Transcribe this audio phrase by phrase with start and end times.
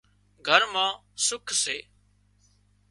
[0.47, 0.91] گھر مان
[1.25, 1.77] سُک سي